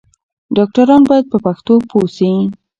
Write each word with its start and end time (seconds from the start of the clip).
ډاکټران 0.55 1.01
بايد 1.09 1.25
په 1.31 1.37
پښتو 1.45 1.73
پوه 1.89 2.07
شي. 2.15 2.31